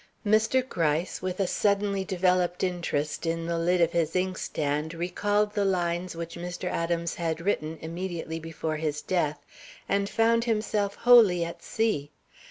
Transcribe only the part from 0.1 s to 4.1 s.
Mr. Gryce, with a suddenly developed interest in the lid of